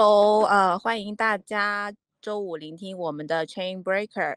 [0.00, 4.36] Hello，呃，欢迎大家周五聆听我们的 Chain Breaker，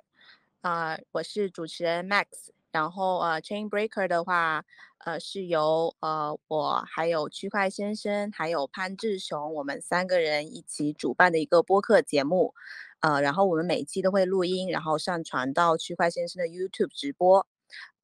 [0.61, 2.25] 啊，我是主持人 Max，
[2.71, 4.66] 然后呃，Chain Breaker 的话，
[5.05, 12.55] 呃，是由呃我还有区块先生还有潘志雄，我们三个人一起主办的一个播客节目，
[13.02, 17.46] 呃，然后我们每期都会录音，然后上传到区块先生的 YouTube 直播，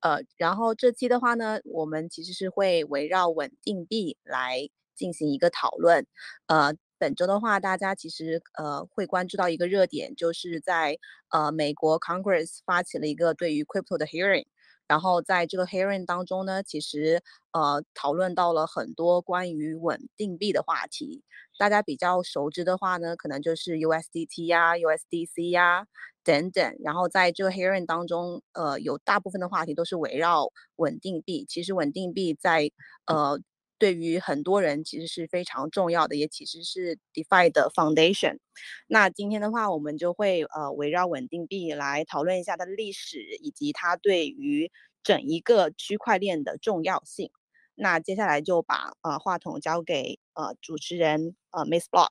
[0.02, 6.06] 呃，然后这期的话呢，我们其实是会围绕稳定币来进行一个讨论，
[6.46, 6.76] 呃。
[7.00, 10.98] 本周的话，大家其实呃会关注到一个热点，就是在
[11.30, 14.46] 呃美国 Congress 发起了一个对于 crypto 的 hearing，
[14.88, 21.23] 然后在这个 hearing 当中呢，其实呃讨论到了很多关于稳定币的话题。
[21.60, 25.88] 大家比较熟知的话呢，可能就是 USDT 呀、USDC 呀
[26.23, 26.75] 等等。
[26.84, 31.45] 然后在这个 hearing 当中，呃有大部分的话题都是围绕稳定币。
[31.50, 32.72] 其实稳定币在
[33.06, 33.40] 呃。
[33.78, 38.39] 对于很多人其实是非常重要的，也其实是 DeFi 的 foundation。
[38.88, 44.72] 那今天的话，我们就会呃围绕稳定币来讨论一下它的历史，以及它对于
[45.03, 47.31] 整一个区块链的重要性。
[47.75, 52.09] 那接下来就把呃话筒交给呃主持人呃 Miss Block。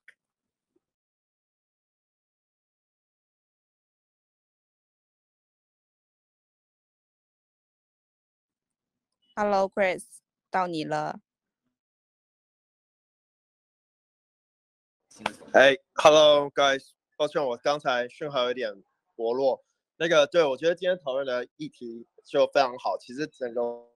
[9.35, 10.03] Hello Chris，
[10.51, 11.26] 到你了。
[15.53, 18.83] 哎，Hello guys，抱歉我刚才讯号有点
[19.15, 19.65] 薄弱。
[19.97, 22.99] 那个，对我觉得今天讨论的议题就非常好。
[22.99, 23.87] 其实整个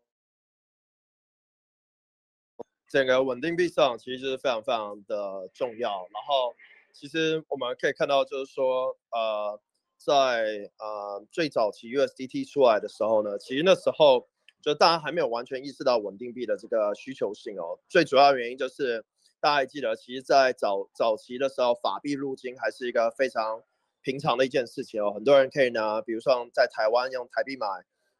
[2.89, 6.09] 整个稳定币市场其实是非常非常的重要。
[6.11, 6.55] 然后，
[6.95, 9.61] 其实我们可以看到，就是说，呃，
[9.99, 14.27] 在呃最早期 USDT 出来的时候呢，其实那时候
[14.63, 17.79] 就大家还没有完全意识到稳定币的这个需求性哦。
[17.91, 19.05] 最主要原因就是。
[19.41, 23.63] 大家还记得，其实，在早早期的时候，法币入金还是一个非常
[24.03, 25.11] 平常的一件事情哦。
[25.13, 27.67] 很多人可以呢，比如说在台湾用台币买，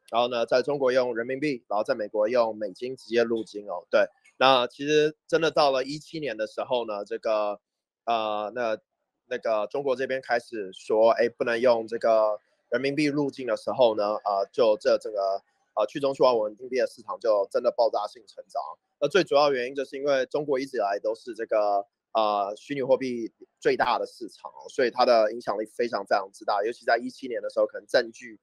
[0.09, 3.85] 然后呢，在中国用人民币，然后在美国用美金直接入金哦。
[3.91, 7.59] 对，那其实真的到了一七年的时候呢，这个
[8.05, 8.79] 呃，那
[9.27, 12.39] 那个中国这边开始说，哎，不能用这个
[12.69, 15.43] 人民币入境的时候呢，呃，就这整个
[15.75, 18.61] 呃去中心化稳定币的市场就真的爆炸性成长。
[18.99, 26.63] 那最主要原因就是因为中国一直以来都是这个呃虚拟货币最大的市场，所以它的影响力非常非常之大。
[26.63, 28.39] 尤其在一七年的时候，可能占据，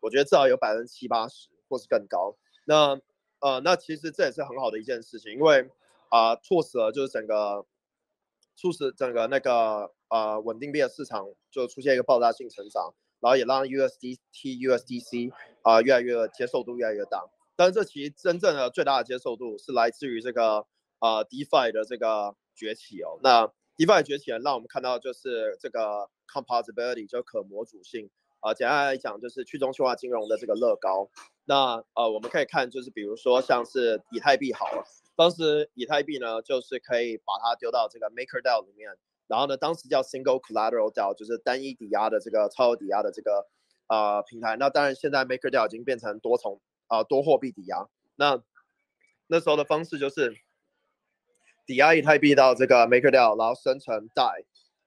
[0.00, 2.36] 我觉得至少有百分之七八十或是更高。
[2.64, 3.00] 那
[3.40, 5.70] 呃，那其实这也是很好的一件事情，因为
[6.10, 7.64] 啊，促使了就是整个
[8.56, 15.32] 促使整个那个呃稳定币的市场就出现一个爆炸性成长，然后也让 USDT、USDC
[15.68, 17.22] 啊越来越接受度越来越大。
[17.56, 20.64] 但是这其实真正的最大的接受度是来自于这个
[21.00, 23.18] 呃 DeFi 的这个崛起哦。
[23.22, 23.46] 那
[23.76, 28.08] DeFi 崛起呢，让我们看到就是这个 Composability 就可模组性
[28.40, 28.54] 啊。
[28.54, 31.10] 简单来讲，就是去中心化金融的这个乐高。
[31.44, 34.84] 那呃，我们可以看就是比如说像是以太币好了，
[35.16, 38.90] 当时以太币呢就是可以把它丢到这个 MakerDAO 里面，
[39.26, 43.46] 然后呢当时叫 Single Collateral DAO，就是单一抵押的这个超额抵押的这个
[43.88, 44.56] 呃平台。
[44.56, 46.60] 那当然现在 MakerDAO 已经变成多重。
[46.90, 48.42] 啊，多货币抵押，那
[49.26, 50.34] 那时候的方式就是
[51.66, 54.24] 抵押以太币到这个 MakerDAO，然后生成贷，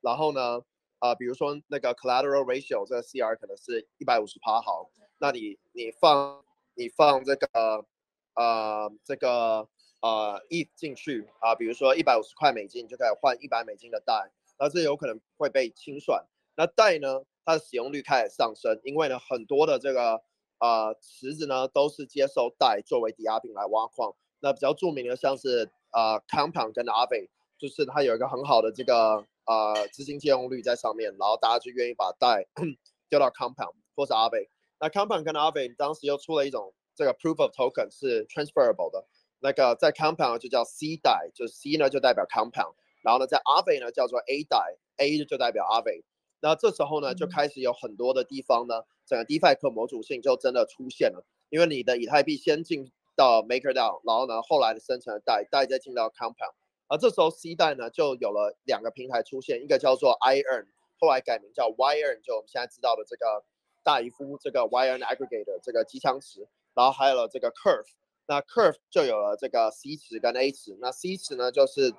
[0.02, 0.64] 然后呢，
[0.98, 4.90] 啊，比如说那个 Collateral Ratio 这个 CR 可能是一百五十趴好，
[5.20, 7.86] 那你你放你放这个
[8.34, 9.70] 呃这个
[10.00, 16.26] 呃 E 进去啊，比如说一百五十块美金，你就可以换一百美金的贷，那这有可能会被清算。
[16.56, 20.22] 那贷呢，它的使用率开始上升，因为呢很多的这个。
[20.64, 24.14] 呃，池子呢都是接受贷作为抵押品来挖矿。
[24.42, 32.46] 那比较著名的像是呃，Compound 跟 Aave，就是它有一个很好的这个呃资金借用率在上面，然后大家就愿意把贷
[33.10, 34.50] 丢到 Compound 或是 Aave。
[34.80, 39.04] 那 Compound 跟 Aave 当时又出了一种这个 Proof of Token 是 transferable 的，
[39.40, 44.60] 那个在 Compound 就叫 C 贷，就是 C 呢就代表 Compound，然后呢在 Aave 呢叫做 A 贷
[44.98, 46.04] ，A 就代表 Aave。
[46.42, 51.24] 那这时候呢，就开始有很多的地方呢，整个 DeFi 可模组性就真的出现了。
[51.50, 56.54] 因为你的以太币先进到 MakerDAO，然后呢，后来的生成的代代再进到 Compound，
[56.88, 60.66] 而这时候 C 代呢就有了两个平台出现，一个叫做 iEarn，
[60.98, 63.44] 后来改名叫 YEarn，就我们现在知道的这个
[63.84, 67.86] 大姨夫这个 YEarn Aggregator 这个机枪池，然后还有了这个 Curve，
[68.26, 71.94] 那 Curve 就有了这个 C 池跟 A 池，那 C 池呢就是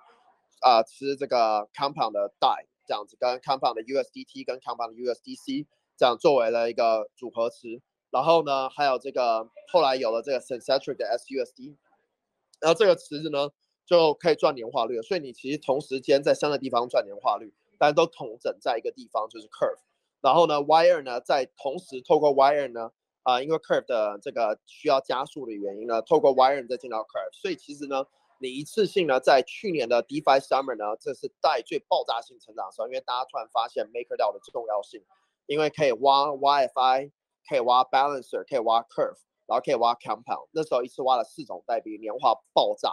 [0.62, 2.66] 啊吃这个 Compound 的代。
[2.86, 7.80] 这样子跟 Compound 的 USDT 跟 Compound 的 USDC 这样作为了一个组合词，
[8.10, 11.76] 然后呢，还有这个后来有了这个 Synthetic 的 SUSD，
[12.60, 13.50] 然后这个池子呢，
[13.86, 15.02] 就可以赚年化率了。
[15.02, 19.80] 所以你其实同时间在三个地方赚年化率，但都统整在一个地方，就是 Curve。
[20.20, 22.92] 然后呢，Wire 呢在同时透过 Wire 呢，
[23.22, 27.32] 啊，因为 Curve 的这个需要加速的原因呢，透过 Wire 再进到 Curve。
[27.32, 28.06] 所以其实呢，
[28.42, 35.00] 你一次性呢，在去年的 DeFi Summer 呢，这是带最爆炸性成长的时候，因为大家突然发现 MakerDAO 的重要性，
[35.46, 37.12] 因为可以挖 YFI，
[37.48, 40.48] 可以挖 Balancer，可以挖 Curve，然后可以挖 Compound。
[40.50, 42.92] 那时候一次挖了四种代币，年化爆炸。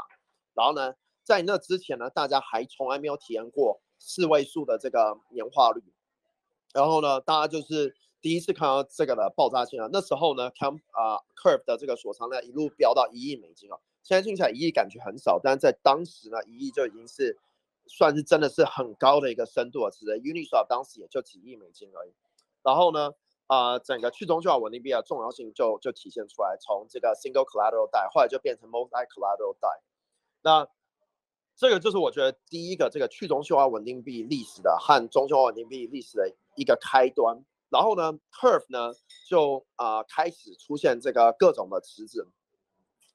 [0.53, 0.93] 然后呢，
[1.23, 5.81] 在那之前呢，大家还从来没有体验过四位数的这个年化率。
[6.75, 9.89] 然后呢，大家就是第一次看到这个的爆炸性啊。
[9.91, 13.79] 那时候呢，Com 啊 Curve 的这个锁仓呢一路飙到一亿美金啊。
[14.09, 17.37] 现在听起来一亿感觉很少，但是在当时呢，一亿就已经是
[17.85, 19.91] 算是真的是很高的一个深度了。
[19.91, 22.13] 其实 Uniswap 当时也就几亿美金而已。
[22.63, 23.11] 然后呢，
[23.45, 29.69] 啊，整个去中心化稳定币的重要性就就体现出来，从这个 Single Collateral 贷，后来就变成 Multi Collateral 贷。
[30.41, 30.67] 那
[31.55, 37.45] 这个就是我觉得第一个这个去中心化稳定币历史的和中心化稳定币历史的一个开端。
[37.69, 38.91] 然后呢，Curve 呢
[39.27, 42.27] 就啊开始出现这个各种的池子，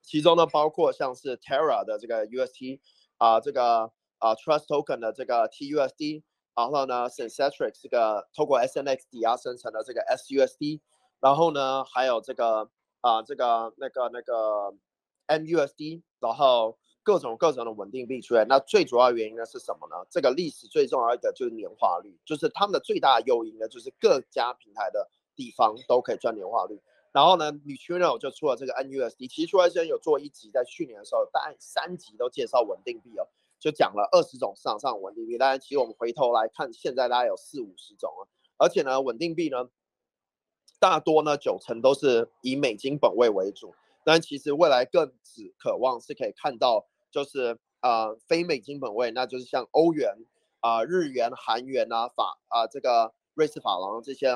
[0.04, 2.78] 其中呢包括像是 Terra 的这个 UST
[3.16, 6.22] 啊这个啊 Trust Token 的这个 TUSD，
[6.54, 10.80] 然后呢 Synthetic 这个透过 SNX 抵押生成的这个 SUSD，
[11.20, 12.70] 然后呢还有这个
[13.00, 14.74] 啊这个那个那个
[15.26, 16.78] MUSD，然后。
[17.06, 20.06] 各种各种的稳定币出来，那最主要原因呢是什么呢？
[20.08, 26.80] 这个历史最重要的就是年化率，就是他们的最大诱因呢，就是各家平台的地方都可以赚年化率。
[27.14, 33.24] 然后呢 n u t r i n o 就出了这个 NUSD，其实出来之前有做一集，在去年的时候，大概三集都介绍稳定币哦，
[33.60, 35.38] 就讲了二十种市场上稳定币。
[35.38, 38.26] 当然，其实我们回头来看，现在大概有四五十种啊。
[38.58, 39.70] 而且呢，稳定币呢，
[40.80, 43.72] 大多呢九成都是以美金本位为主，
[44.04, 46.86] 但其实未来更只渴望是可以看到。
[47.14, 50.16] 就是呃非美金本位，那就是像欧元
[50.58, 54.34] 啊、日元、韩元啊、法啊这个瑞士法郎这些，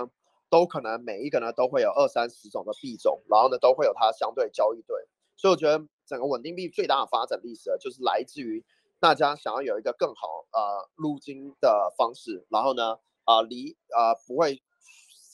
[0.50, 4.96] 都可能每一个呢都会有二三十种的币种，然后呢都会有它相对交易对。
[5.36, 8.64] 所以我觉得整个稳定币最大的发展历史，就是来自于
[8.98, 14.62] 大家想要有一个更好呃入金的方式，然后呢啊离啊不会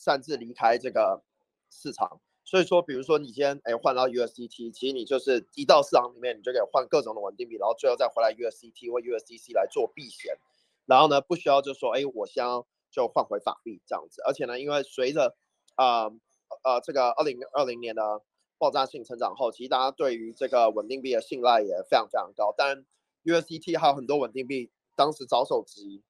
[0.03, 1.23] 擅自离开这个
[1.71, 2.21] 市场。
[2.47, 10.37] 所以说，比如说你今天哎换到 USDT，其实你就是一到市场里面，你就可以换各种的稳定币，然后最后再回来 USDT 或 USDC 来做避险。
[10.85, 12.45] 然后呢，不需要就说哎，我先
[12.95, 14.23] 就换回法币这样子。
[14.23, 15.35] 而且呢，因为随着
[15.75, 16.05] 啊
[16.63, 18.23] 呃这个二零二零年的
[18.57, 22.55] 爆炸性成长后，其实大家对于这个稳定币的信赖也非常非常高。
[22.57, 22.87] 当然
[23.25, 26.03] ，USDT 还有很多稳定币当时早手之一，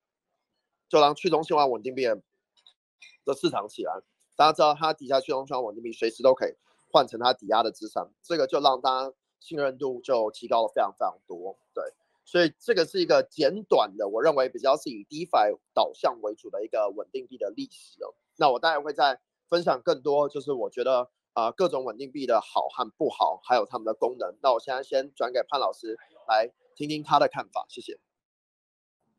[0.88, 4.02] 就让去中心化稳定币的市场起来。
[4.36, 6.52] 大家知道，它底下去中心化稳定币随时都可以
[6.92, 11.56] 换成它抵押的资产，这个就让大家信任度就提高了非常非常多。
[11.72, 11.84] 对，
[12.25, 18.15] 所以这个是一个简短的，我认为比较是以 DeFi 导向为主的一个稳定币的历史哦。
[18.37, 24.37] 那我待会会再分享更多，就是我觉得啊各种稳定币的好和不好，还有它们的功能。
[24.43, 27.99] 那我现在先转给潘老师来听听他的看法，谢谢。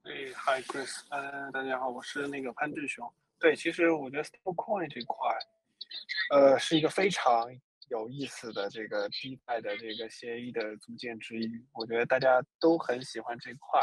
[0.04, 3.12] 哎，Hi Chris，呃，大家好，我是那个潘志雄。
[3.40, 5.38] 对，其实我觉得 stablecoin 这块，
[6.32, 7.48] 呃，是一个非常
[7.88, 11.50] 有意思的这个 DeFi 的这个协议的组件之一。
[11.74, 13.80] 我觉得大家都很喜欢这块，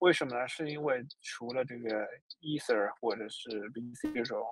[0.00, 0.46] 为什么呢？
[0.48, 2.06] 是因为除了这个
[2.40, 4.44] Ether 或者是 BC 这种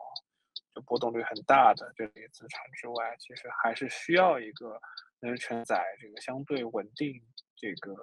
[0.75, 4.81] 就波动率很大的这类资产之外，其实还是需要一个
[5.21, 7.21] 能承载这个相对稳定、
[7.57, 7.95] 这个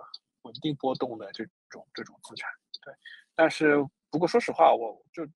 [0.42, 2.50] 稳定波动的这种这种资产。
[2.84, 2.94] 对，
[3.36, 3.78] 但是
[4.10, 5.28] 不过说实话，我就。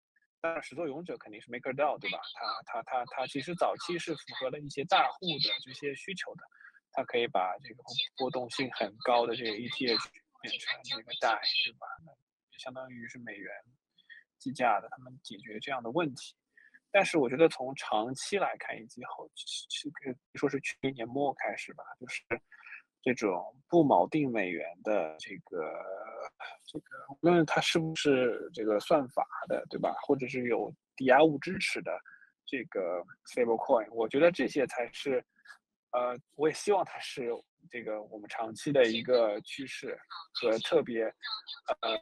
[0.43, 2.19] 当然，始作俑者肯定是 MakerDAO，对吧？
[2.65, 6.43] 它它它它其实早期是符合了一些大户的这些需求的，
[6.91, 7.81] 它可以把这个
[8.17, 10.09] 波动性很高的这个 ETH
[10.41, 11.87] 变成这个 DAI，，对吧？
[12.05, 12.11] 那
[12.59, 13.49] 相当于是美元
[14.37, 16.35] 计价的，他们解决这样的问题。
[16.91, 22.21] 但是我觉得从长期来看，以及后期可以说是去年年末开始吧，就是
[23.03, 25.61] 这种不锚定美元的这个。
[26.65, 26.85] 这个
[27.21, 29.93] 无论它是不是这个算法的，对吧？
[30.01, 31.91] 或者是有抵押物支持的
[32.45, 35.23] 这个 stablecoin，我觉得这些才是，
[35.91, 37.29] 呃，我也希望它是
[37.69, 39.95] 这个我们长期的一个趋势
[40.33, 41.03] 和特别，
[41.81, 41.99] 呃，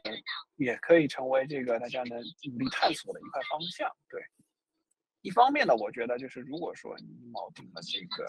[0.56, 3.90] 也可以成为这个大家能努力探索的一块方向。
[4.08, 4.22] 对，
[5.22, 8.26] 一方面呢，我觉得就是如果说你锚定了这个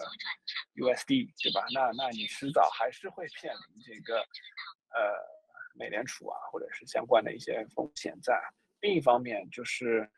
[0.74, 1.64] USD，对吧？
[1.74, 5.34] 那那你迟早还是会面临这个，呃。
[5.76, 8.40] 美联储啊，或者是相关的一些风险在。
[8.78, 10.08] 另一方面就是，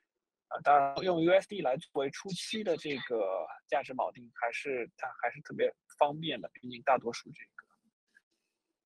[0.51, 6.51] 呃，当然用 USD 来作为初期的这个价值锚定，还是它还是特别方便的。
[6.53, 7.65] 毕竟大多数这个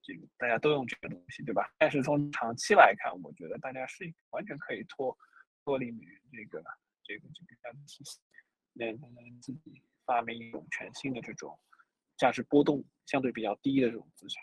[0.01, 1.69] 这个大家都用这个东西，对吧？
[1.77, 5.19] 但是从长期来看，我觉得大家是完全可以脱
[5.65, 6.63] 脱离美元这个
[7.11, 8.21] 这个这个价值体系，
[8.73, 11.59] 那那自己发明一种全新的这种
[12.17, 14.41] 价值波动相对比较低的这种资产。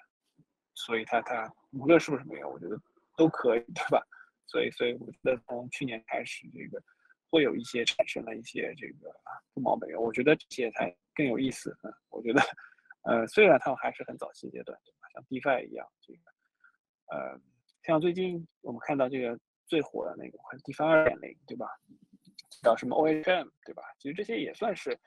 [0.74, 2.78] 所以它它无论是不是美元，我觉得
[3.16, 4.06] 都可以，对吧？
[4.48, 6.84] 所以所以我觉得从去年开始，这个
[7.30, 9.10] 会有一些产生了一些这个
[9.54, 11.74] 不毛美元，我觉得这些才更有意思。
[11.84, 12.42] 嗯，我觉得，
[13.04, 15.08] 呃，虽然他们还是很早期阶段，对吧？
[15.14, 16.20] 像 DeFi 一样，这个，
[17.16, 17.40] 呃，
[17.84, 21.68] 像最近我们看到这个最火的那个 DeFi 二点零，对吧？
[22.62, 23.84] 叫什么 OHM，对吧？
[24.00, 24.98] 其实这些也算是，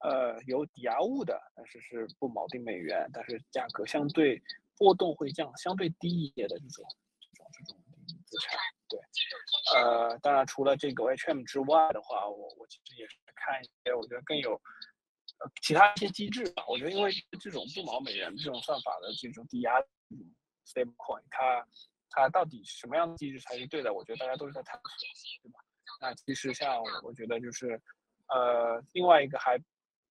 [0.00, 4.42] 呃，有抵押物的，但是是不锚定美元，但是价格相对。
[4.78, 6.84] 波动会降相对低一些的这种
[7.32, 7.82] 这种这种
[8.26, 9.00] 资产，对，
[9.74, 16.62] 呃，当然除了这个 O H M 之外的话，我我其实也是看一些，我觉得更有呃其他一些机制吧。
[16.68, 17.10] 我觉得因为
[17.40, 19.80] 这种不毛美元这种算法的这种抵押
[20.66, 21.66] stablecoin，它
[22.10, 23.94] 它到底什么样的机制才是对的？
[23.94, 25.08] 我觉得大家都是在探索，
[25.42, 25.58] 对吧？
[26.00, 27.80] 那其实像我觉得就是
[28.28, 29.58] 呃另外一个还。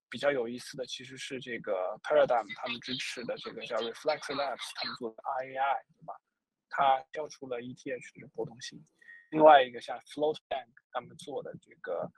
[0.08, 6.14] 比较有意思的其实是这个 Paradigm 他们支持的这个叫 Reflex Labs 他们做的 IAI 对吧？
[6.70, 8.82] 它调出了 ETH 的波动性。
[9.32, 12.10] 另外一个像 Float Bank 他们做的这个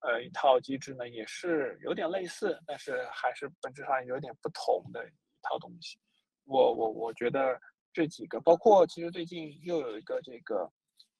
[0.00, 5.12] 呃一套机制呢，也是有点类似，但是还是本质上有点不同的一
[5.42, 5.98] 套东西。
[6.44, 7.58] 我我我觉得
[7.92, 10.70] 这几个，包括其实最近又有一个这个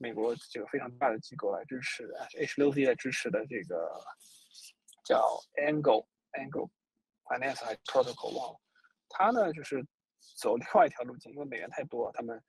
[0.00, 3.88] 美国这个非常大的机构来支持，H6C 来支持的这个
[5.04, 5.22] 叫
[5.62, 6.06] Angle。
[6.32, 6.70] Angle
[7.24, 8.60] Finance 还 Protocol 忘了，
[9.08, 9.84] 它呢就是
[10.38, 12.40] 走另外一条路径，因为美元太多，他们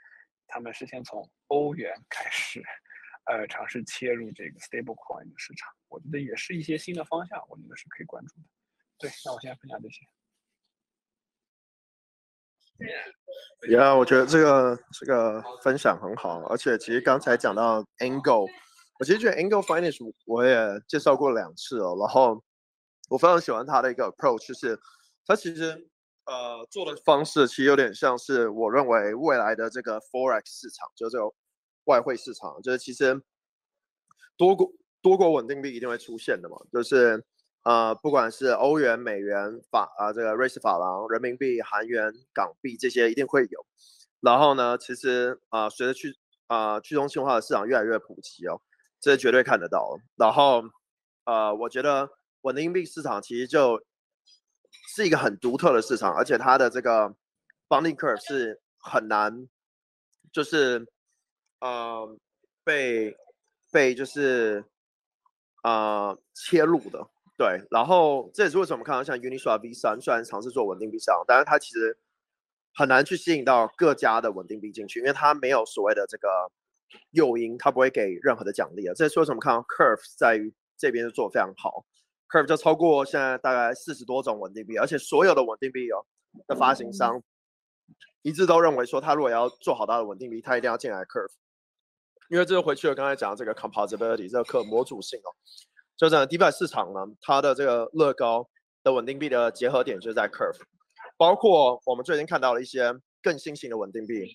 [0.46, 2.62] 他们是先从欧元开始，
[3.26, 8.46] 呃，尝试切入这个 Stablecoin 的市场，我觉得也是一些新的方向，我觉得是可以关注的。
[9.00, 10.06] 对，那我现在分享这些。
[13.70, 18.48] Yeah，我觉得这个这个分享很好，而且其实刚才讲到 Angle，
[19.00, 20.58] 我其实觉得 Angle Finance 我也
[20.88, 22.44] 介绍过两次哦，然后。
[23.10, 24.80] 我非常喜欢他的一个 approach，就是
[25.28, 25.90] 他其实
[26.24, 31.30] 呃做的方式其实有点像是我认为未来的这个 forex 市场，就是这个
[31.84, 33.22] 外汇市场，就是其实
[34.38, 34.72] 多国
[35.02, 37.22] 多国稳定币一定会出现的嘛，就是
[37.64, 43.66] 呃不管是欧元、美元、法啊这个瑞士法郎、人民币、韩元、港币这些一定会有。
[44.20, 46.16] 然后呢，其实啊随着去
[46.48, 48.62] 啊去中心化的市场越来越普及哦，
[49.00, 49.98] 这绝对看得到。
[50.16, 50.64] 然后
[51.26, 52.10] 呃我觉得。
[52.44, 53.80] 稳定币市场其实就
[54.96, 57.14] 是一个很独特的市场，而且它的这个
[57.70, 59.48] bonding curve 是很难，
[60.34, 60.88] 就是
[61.60, 62.18] 呃
[62.64, 63.16] 被
[63.72, 64.66] 被就是
[65.62, 67.08] 呃切入的，
[67.42, 67.66] 对。
[67.72, 71.98] 然后这也是为什么我们看到像 Uniswap V 三虽然尝试做稳定币上，但是它其实
[72.76, 76.28] 很难去吸引到各家的稳定币进去，因为它没有所谓的这个
[77.10, 78.94] 诱因，它不会给任何的奖励啊。
[78.94, 81.84] 这也是为什么看到 curve 在于这边做的非常好。
[82.30, 86.06] Curve 就超过现在大概四十多种稳定币，而且所有的稳定币哦
[86.48, 87.22] 的发行商
[88.22, 91.34] 一致都认为说，他如果要做好他的稳定币，他一定要进来 Curve，
[92.30, 95.34] 因为这就回去了刚才讲的这个 composability 这个可模组性哦，
[96.02, 98.50] 就在 DeFi 市场呢，它的这个乐高
[98.82, 100.60] 的稳定币的结合点就在 Curve，
[101.16, 102.92] 包括我们最近看到了一些
[103.22, 104.34] 更新型的稳定币，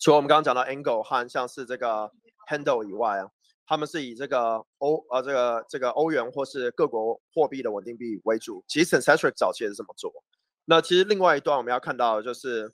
[0.00, 2.10] 除了我们刚刚讲到 Angle 和像是这个
[2.48, 3.28] Handle 以外啊。
[3.66, 10.10] 他们是以这个欧呃这个这个欧元或是各国货币的稳定币为主，其实 Centric 早期也是这么做。
[10.64, 12.72] 那其实另外一段我们要看到的就是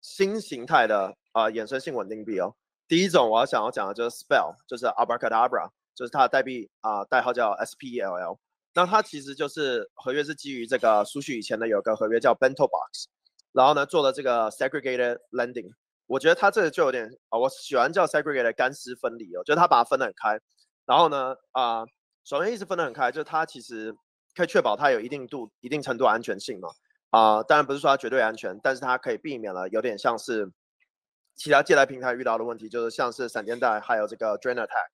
[0.00, 2.54] 新形态的啊衍生性稳定币哦。
[2.88, 8.38] 第一种我要想要讲的就是 Spell，就是 Abracadabra，就是它的代币啊代号叫 SPELL。
[8.74, 13.08] 那它其实就是合约是基于这个苏旭以前的有个合约叫 Bento Box，
[13.50, 15.72] 然后呢做了这个 Segregated Lending。
[16.06, 20.40] 我觉得它这个就有点啊，我喜欢叫 segregated 干湿分离哦，就是它把它分得很开，
[20.86, 21.84] 然后呢啊，
[22.24, 23.94] 首先意思分得很开，就是它其实
[24.34, 26.70] 可以确保它有一定度、一定程度安全性嘛
[27.10, 30.50] 啊，当然不是说它绝对安全，但是它可以避免了有点像是
[31.34, 34.88] 其他借贷平台遇到的问题，就是像是闪电贷还有这个 drain attack，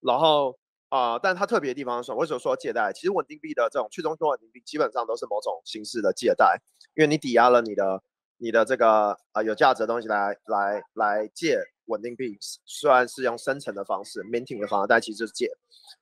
[0.00, 2.18] 然后啊，但它特别的地方是什么？
[2.18, 2.92] 为什么说借贷？
[2.92, 6.60] 其实稳定币的这种去中心化稳定币基本上都是某种形式的借贷，
[6.94, 8.02] 因为你抵押了你的。
[8.40, 15.50] 你的这个啊有价值的东西来来来借稳定币，虽然是用生成的方式，minting 的方式，但其实是借。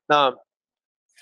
[0.06, 0.30] 那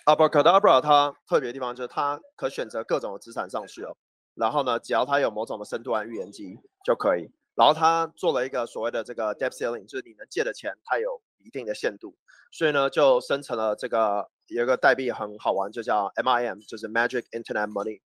[0.07, 3.97] Abracadabra 它特别的地方就是它可选择各种的资产上去哦，
[4.35, 7.31] 然后呢，只要它有某种的深度和预言机就可以。
[7.54, 12.16] 然后它做了一个所谓的这个 depth ceiling，就是你能借的钱它有一定的限度，
[12.50, 18.00] 所以呢就生成了这个有一个代币很好玩，就叫 MIM，就是 Magic Internet Money。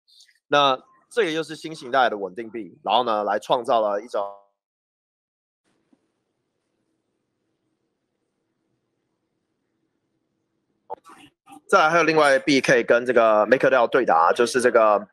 [0.49, 0.79] 那
[1.11, 4.23] 这个又是新形态的稳定币，然后呢，来创造了一种。
[11.67, 15.07] 再来还有另外币可以跟这个 MakerDAO 对打，就是这个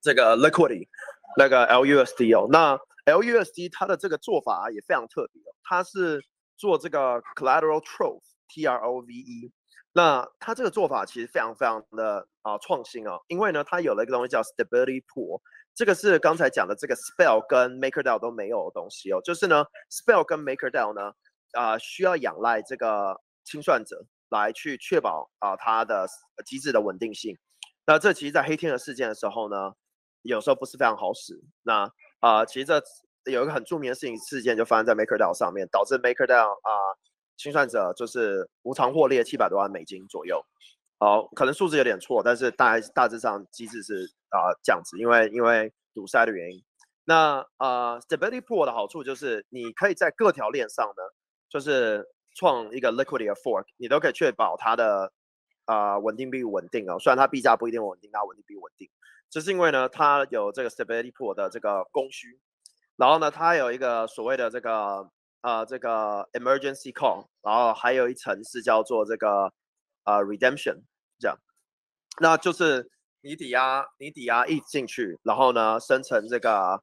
[0.00, 0.88] 这个 Liquidity
[1.36, 2.48] 那个 LUSD 哦。
[2.50, 6.24] 那 LUSD 它的这个做法也非常特别哦，它是
[6.58, 9.52] 做这个 Collateral Trove，T R O V E。
[9.94, 15.40] 那它这个做法其实非常非常的啊创新哦，因为呢它有了一个东西叫 Stability Pool，
[15.74, 21.12] 这个是刚才讲的这个 Spell 跟 MakerDAO 都没有的东西哦，就是呢 Spell 跟 MakerDAO 呢
[21.52, 24.04] 啊需要仰赖这个清算者。
[24.30, 26.06] 来去确保啊它的
[26.44, 27.34] 机制的稳定性。
[27.86, 29.72] 那这其实，在黑天鹅事件的时候呢，
[30.20, 31.42] 有时候不是非常好使。
[31.62, 32.78] 那啊，其实这
[33.30, 36.70] 有一个很著名的事情事件，就发生在 MakerDAO 上面，导致 MakerDAO 啊
[37.36, 40.44] 清算者就是无偿获利七百多万美金左右。
[40.98, 46.62] 好，可能数字有点错，但是大大致上机制是啊这样子，因为因为堵塞的原因。
[47.04, 51.02] 那啊，Stability Pool 的好处就是你可以在各条链上呢，
[51.48, 52.06] 就是。
[52.34, 55.10] 创一个 liquidity fork，你都可以确保它的
[55.64, 56.96] 啊稳定币稳定哦。
[57.00, 58.88] 虽然它币价不一定稳定，它稳定币稳定，
[59.28, 62.38] 这是因为呢，它有这个 stability pool 的这个供需，
[62.98, 65.08] 然后呢，它有一个所谓的这个
[65.40, 69.50] 呃这个 emergency call，然后还有一层是叫做这个
[70.04, 70.82] 呃 redemption，
[71.18, 71.38] 这样，
[72.20, 72.90] 那就是
[73.22, 76.82] 你抵押你抵押一进去，然后呢生成这个。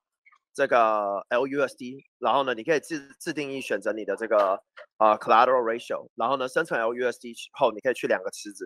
[0.57, 4.57] 这个 LUSD，然后呢，你可以自自定义选择你的这个
[4.95, 8.65] 啊 collateral ratio，然后呢，生成 LUSD 后，你可以去两个池子，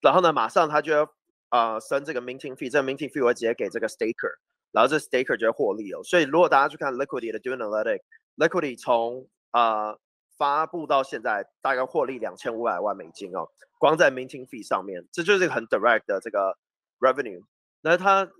[0.00, 1.08] 然后呢，马上它就要
[1.50, 4.34] 啊生这个 minting fee，这个 minting fee 会直接给这个 staker，
[4.72, 6.02] 然后这 staker 就会获利哦。
[6.04, 9.96] 所以如果大家去看 Liquidity 的 Analytic，Liquidity 从啊
[10.36, 16.56] 发布到现在大概获利两千五百万美金哦，光在 minting fee 上面，这就是一个很 direct 的这个
[17.00, 17.42] revenue，
[17.80, 18.30] 那它。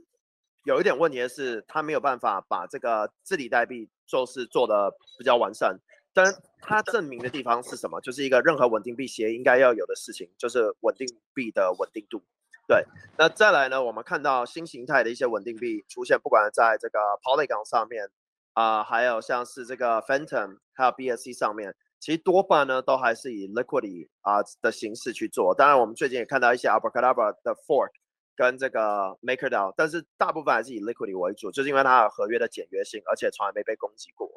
[0.64, 5.78] 有一点问题的是，它没有办法把这个治理代币做事做的比较完善。
[6.12, 7.98] 但它证明的地方是什么？
[8.02, 12.22] 就是一个任何稳定币协议应该要有的事情，就是稳定币的稳定度。
[12.68, 12.84] 对，
[13.16, 13.82] 那再来呢？
[13.82, 18.08] 我们看到新形态的一些稳定币出现，不管在这个 Polygon 上面
[18.52, 25.54] 啊，还有像是这个 Phantom，还有 BSC 上面，其实多半呢都还是以 Liquidity 啊的形式去做。
[25.54, 27.90] 当然，我们最近也看到一些 Abracadabra 的 Fork。
[28.36, 34.30] 跟这个 MakerDAO，但是大部分还是以 Liquidity 为主，就是因为它有合约的简约性，而且从来没被攻击过，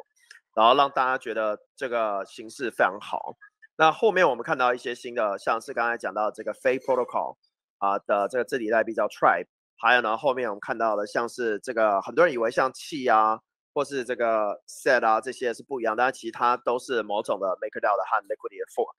[0.56, 3.38] 然后让大家觉得这个形式非常好。
[3.76, 7.36] 那后面我们看到一些新的，像是刚才讲到这个非 Protocol
[7.82, 13.42] 啊的这个治理代币叫 Tribe，还有呢后面我们看到的像是这个很多人以为像气啊
[13.74, 18.96] 或是这个 Set 啊这些是不一样，但是其实它都是某种的 MakerDAO 的和 Liquidity Fork。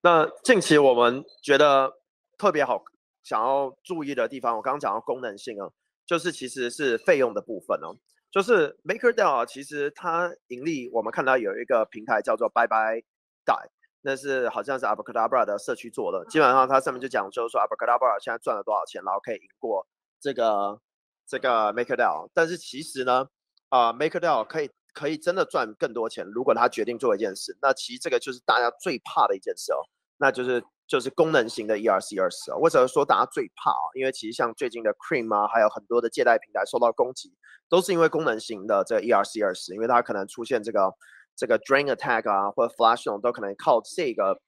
[0.00, 1.92] 那近期我们觉得
[2.38, 2.82] 特别好。
[3.22, 5.70] 想要注意的地方，我刚刚讲到功能性哦，
[6.06, 7.94] 就是其实是费用的部分哦，
[8.30, 13.04] 就是 MakerDAO 其实它盈利，我们看到有一个平台叫做 Bye Bye
[13.44, 13.68] Die，
[14.02, 19.86] 那是好像是 Abracadabra 的社区做的，基本上它上面就讲就是说 Abracadabra 现在赚了多少钱，然后可以赢过
[20.20, 20.80] 这个
[21.26, 23.28] 这个 MakerDAO，但是其实呢，
[23.68, 29.80] 啊 MakerDAO 可以可以真的赚更多钱，如果他决定做一件事，那其实这个就是大家最怕的一件事哦，
[30.18, 30.62] 那就是。
[30.90, 33.94] 就是功能型的 ERC 二十啊，为什么说大家最怕啊？
[33.94, 37.32] 因为其实像最近的 Cream 啊，还有很多的借贷平台受到攻击，
[37.68, 40.92] 都是因为功能型的这个 ERC 二十，因为它可能出现这个
[41.36, 44.40] 这个 Drain Attack 啊，或者 Flash 这种，都可能靠这个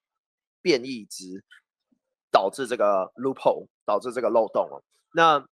[0.60, 1.44] 变异值
[2.30, 4.82] 导致这个 Loophole，导致这个漏洞哦。
[5.14, 5.44] 那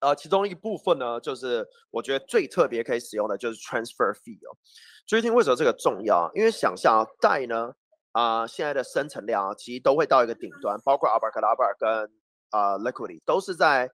[0.00, 4.56] 呃，其中一部分呢，就是我觉得最特别可以使用的就是 Transfer Fee 哦。
[5.06, 6.30] 最近为什么这个重要？
[6.34, 7.72] 因为想象贷呢。
[8.12, 12.10] 啊，现在的生成量啊，其实都会到一个顶端，包括 Abracadabra 跟
[12.50, 13.88] 啊 Liquidity 都是在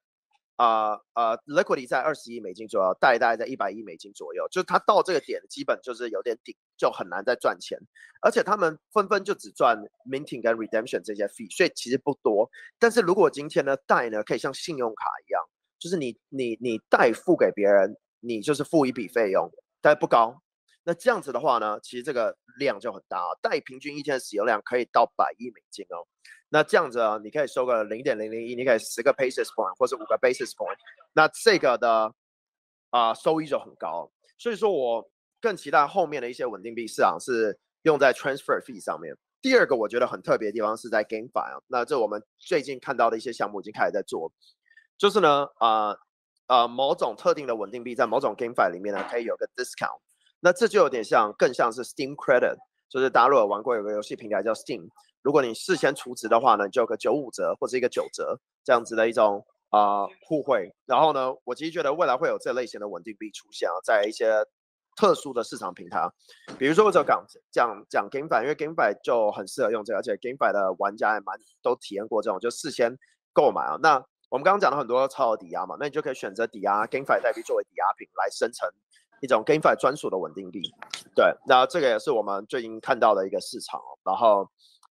[0.56, 7.78] 啊啊 Liquidity 在二十亿美金左右，贷大概在一百亿美金左右，就是它到这个点，基本就是有点顶，就很难再赚钱，
[8.22, 9.76] 而且他们纷纷就只赚
[10.08, 12.50] Minting 跟 Redemption 这些费所以其实不多。
[12.78, 15.42] 但是如果今天呢贷呢，可以像信用卡一样，
[15.78, 20.40] 就是你你你贷付给别人，你就是付一笔费用，但不高。
[20.86, 26.06] 那这样子的话呢，其实这个量就很大啊，贷平均一天的使用量可以到百亿美金哦。
[26.54, 30.76] 那这样子啊，你可以收个零点零零一，你可以十个 basis point 或者五个 basis point，
[31.12, 32.14] 那这个的
[32.90, 34.08] 啊收益就很高。
[34.38, 39.12] 所以说我更期待后面的一些稳定币市场是用在 transfer fee 上面。
[39.42, 44.32] 第二个我觉得很特别的地方是在 GameFi 啊，那这我们最近看到的一些项目已经开始在做，
[44.96, 45.96] 就是呢啊
[46.46, 49.98] 啊某种特定的稳定币在某种 GameFi 里面呢可以有个 discount。
[50.38, 52.54] 那这就有点像，更像是 Steam Credit，
[52.88, 54.88] 就是大家如果玩过有个游戏平台叫 Steam，
[55.24, 60.70] 如果你事先储值的话呢，就有个九五折或者一个九折这样子的一种啊互惠。
[60.84, 64.44] 然后呢，我其实觉得未来会有这类型的稳定币出现啊，在一些
[64.94, 66.06] 特殊的市场平台，
[66.58, 72.96] 比如说我就讲讲讲 GameFi，因为 GameFi 就很适合用这个，而且 GameFi 的玩家也蛮都体验过这种，就事先
[73.32, 73.78] 购买啊。
[73.82, 73.94] 那
[74.28, 78.68] 我们刚刚讲了很多超额抵押嘛，那你就可以选择抵押 GameFi 代币作为抵押品来生成
[79.22, 80.60] 一种 GameFi 专属的稳定币。
[81.14, 83.80] 对，那这个也是我们最近看到的一个市场。
[84.04, 84.48] 然后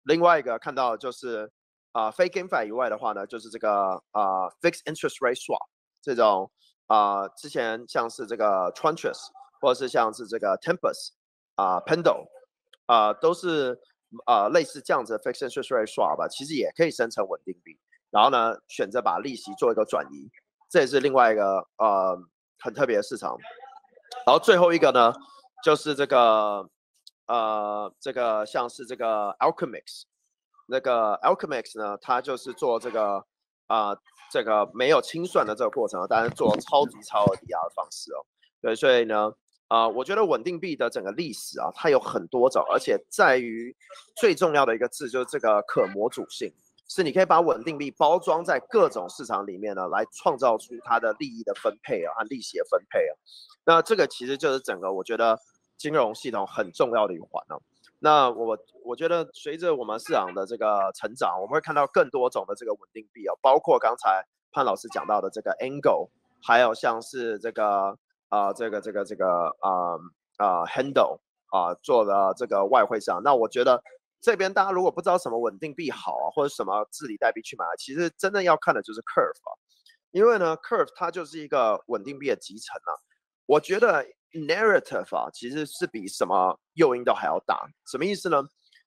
[0.05, 1.51] 另外一个看到就是
[1.93, 5.69] 啊，非 GameFi 以外的话呢，就是这个啊 Fixed Interest Rate Swap
[6.03, 6.51] 这种
[6.87, 9.19] 啊，之前像是这个 Tranches。
[9.63, 11.11] 或者是像是这个 Tempus
[11.55, 12.25] 啊，Pendle
[12.87, 13.79] 啊，都是
[14.25, 17.79] 啊类似这样子的 fixed interest rate swap 吧，其实也可以生成稳定币，
[18.11, 20.31] 然后呢选择把利息做一个转移，
[20.71, 22.19] 这也是另外一个呃
[22.59, 23.37] 很特别的市场。
[24.25, 25.13] 然后最后一个呢，
[25.63, 26.67] 就是这个
[27.31, 30.03] 呃这个像是这个 Alchemix，
[30.66, 33.25] 那个 Alchemix 呢，它就是做这个
[33.69, 33.97] 啊
[34.31, 38.27] 这个没有清算的这个过程，但是做超级超额抵押的方式哦，
[38.61, 39.33] 对，所以呢。
[39.71, 43.73] 啊，我觉得稳定币的整个历史啊，它有很多种，而且在于
[44.16, 46.53] 最重要的一个字就是这个可模组性，
[46.88, 53.14] 是你可以把稳定币包装在各种市场里面呢，来创造出它的利益的分配啊和利息的分配啊。
[53.64, 55.38] 那这个其实就是整个我觉得
[55.81, 57.57] 金融系统很重要的一环呢。
[57.99, 66.11] 那我我觉得随着我们市场的这个成长，我们会看到更多种的这个稳定币哦，包括刚才潘老师讲到的这个 Angle，
[66.43, 67.99] 还有像是这个。
[68.31, 69.27] 啊，这个这个这个
[69.59, 69.99] 啊
[70.37, 71.19] 啊，handle
[71.51, 73.83] 啊，做的这个外汇上，那我觉得
[74.21, 79.51] 这边大家如果不知道什么稳定币好啊，或者什么治理代币去买，其实真正要看的就是 curve 啊，
[80.12, 82.95] 因为呢，curve 它就是一个稳定币的集成啊。
[83.47, 87.69] 我觉得 narrative 啊，其实是比什么诱因都还要大。
[87.87, 88.43] 什么意思呢？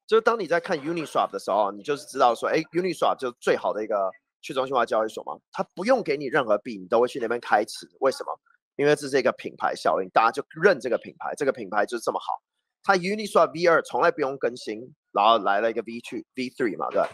[0.05, 8.39] 就是当你在看 Uniswap 的时候，你就是知道说，哎，Uniswap 就是最好的一个去中心化交易所嘛，它不用给你任何币，你都会去那边开池，为什么？
[8.75, 12.41] 因为这是一个品牌效应，大家就认这个品牌，这个品牌就是这么好。
[12.83, 17.07] 它 Uniswap V 二从来不用更新，然后来了一个 V 去 V three 嘛，对吧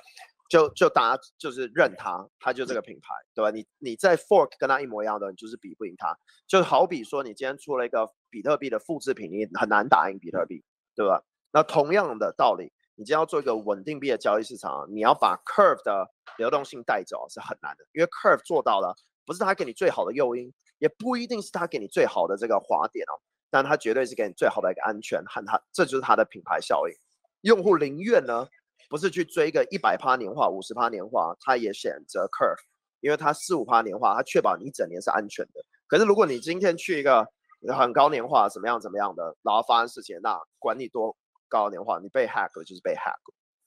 [0.50, 3.52] 就就大家就是认他，他就这个品牌，对吧？
[3.52, 6.18] 你你在 Fork 跟他一模一样的，你就是比不赢他。
[6.48, 10.62] 就好比说你今天出了一个比特币的复制品，你很难打赢比特币，
[10.96, 11.24] 对吧？
[11.52, 20.54] 那同样的道理，你今天要做一个稳定币的交易市场，你要把 Curve 的流动性带走是很难的，因为 Curve 做到了，不是他给你最好的诱因。
[20.80, 26.96] 也不一定是他给你最好的这个滑点哦，但他绝对是给你最好的一个安全和他，这就是他的品牌效应。
[27.42, 28.48] 用户宁愿呢，
[28.89, 32.60] 不是去追一个一百趴年化、五十趴年化，他也选择 Curve，
[32.99, 35.63] 因为它四五趴年化，它确保你一整年是安全的。
[35.88, 37.25] 可是如果你今天去一个
[37.67, 41.15] 很高年化，怎么样怎么样的，然后发生事情，那管你多
[41.47, 43.15] 高年化，你被 hack 就是被 hack，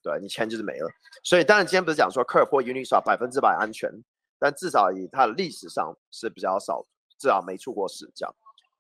[0.03, 0.91] 对你钱就是没了。
[1.23, 3.91] 所以当然今天不是讲说 Curve 或 Uniswap 百分之百安全，
[4.39, 6.85] 但至少以它的历史上是比较少。
[7.19, 8.35] 至少没出过事，这样，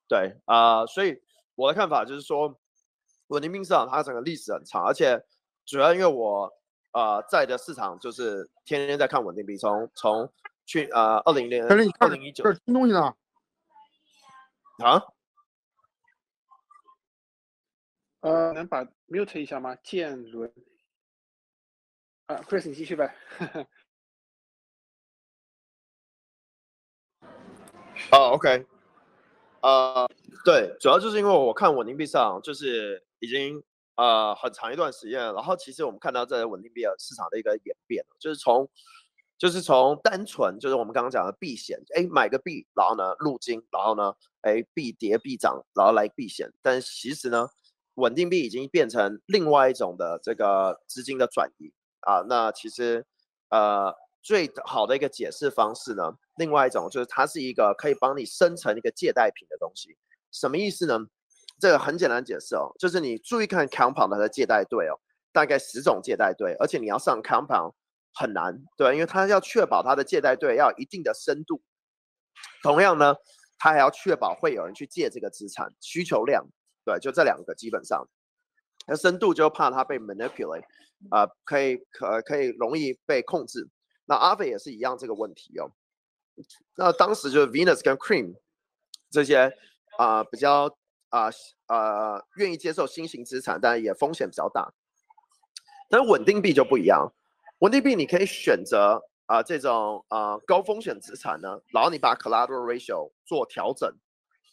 [0.09, 1.17] 对啊，所以
[1.55, 2.59] 我的看法就是说，
[3.29, 5.25] 稳定币市场它整个历史很长，而且
[5.65, 6.53] 主要因为我
[6.93, 10.33] 呃在的市场就是天天在看稳定币，从从
[10.67, 11.77] 去呃二零年二
[12.09, 13.15] 零一九，这是新东西呢？
[14.85, 15.03] 啊？
[18.21, 19.75] 呃，能把 mute 一下吗？
[19.83, 20.53] 建伦，
[22.27, 23.17] 啊，Chris 你继续呗。
[28.13, 28.65] 哦，OK，
[29.61, 30.09] 呃，
[30.45, 33.63] 对，主要就是因为我看稳定币上就是已经
[33.97, 38.69] 呃很长一段时间，然后其实我们看到这个稳定币的市场的一个演变，就是从
[39.39, 47.49] 就是从单纯就是我们刚刚讲的避险，哎，买个币，然后呢入金，然后呢哎币跌币涨，然后来避险，但其实呢
[47.95, 53.05] 稳定币已经变成另外一种的这个资金的转移啊，那其实
[53.51, 53.95] 呃。
[54.25, 59.97] 最好的一个解释方式呢，另外一种就是它是一个可以帮你生成一个借贷品的东西，
[60.31, 60.97] 什么意思呢？
[61.63, 64.99] 这个很简单解释哦，就是你注意看 Compound 的借贷对哦，
[65.31, 67.75] 大概十种借贷对，而且你要上 Compound
[68.15, 71.63] 很难，对，因为它要确保它的借贷对要一定的深度，
[72.65, 73.15] 同样呢，
[73.61, 76.45] 它还要确保会有人去借这个资产，需求量，
[76.85, 78.09] 对，就这两个基本上，
[78.89, 80.65] 那深度就怕它被 manipulate，
[81.11, 83.69] 啊，可以可可以容易被控制。
[84.07, 85.71] 那阿飞也是一样这个问题哦。
[86.75, 88.35] 那当时就是 Venus 跟 Cream
[89.13, 89.53] 这些
[89.97, 90.77] 啊比较
[91.13, 91.31] 啊
[91.69, 94.73] 呃愿意接受新型资产，但也风险比较大。
[95.89, 97.13] 但是稳定币就不一样，
[97.59, 103.95] 稳定币你可以选择啊这种啊高风险资产呢，然后你把 collateral ratio 做调整，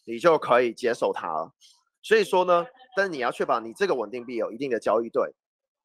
[0.06, 1.54] 你就可以接受它了。
[2.02, 5.34] 所以说呢，但是你要确保你这个稳定币有一定的交易对，